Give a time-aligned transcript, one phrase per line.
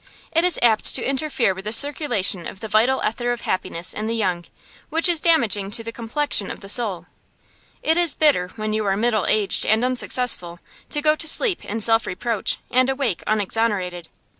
[0.31, 4.07] It is apt to interfere with the circulation of the vital ether of happiness in
[4.07, 4.45] the young,
[4.89, 7.05] which is damaging to the complexion of the soul.
[7.83, 10.57] It is bitter, when you are middle aged and unsuccessful,
[10.89, 14.09] to go to sleep in self reproach and awake unexonerated.